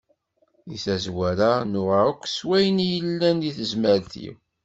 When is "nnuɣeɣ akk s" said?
1.61-2.37